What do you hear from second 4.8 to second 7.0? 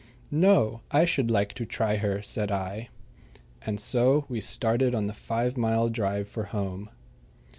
on the five mile drive for home.